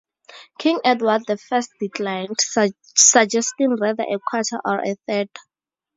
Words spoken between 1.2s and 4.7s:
the First declined, suggesting rather a quarter